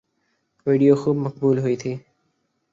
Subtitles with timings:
[0.67, 1.93] video خوب مقبول ہوئی تھی